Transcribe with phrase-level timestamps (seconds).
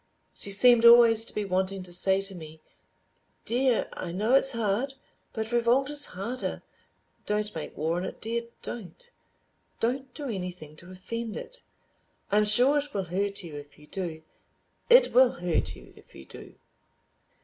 [0.33, 2.59] She seemed always to be wanting to say to me,
[3.45, 6.63] "Dear, I know it's hard—but revolt is harder.
[7.27, 9.11] Don't make war on it, dear—don't!
[9.79, 11.61] Don't do anything to offend it.
[12.31, 16.55] I'm sure it will hurt you if you do—it will hurt you if you do."